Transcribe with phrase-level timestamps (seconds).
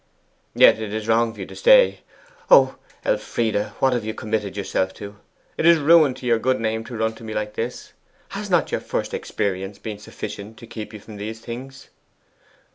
[0.55, 1.99] 'Yet it is wrong for you to stay.
[2.49, 3.67] O Elfride!
[3.77, 5.17] what have you committed yourself to?
[5.59, 7.93] It is ruin to your good name to run to me like this!
[8.29, 11.89] Has not your first experience been sufficient to keep you from these things?